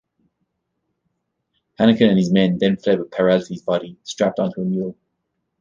[1.79, 4.97] Hanneken and his men then fled with Peralte's body strapped onto a mule.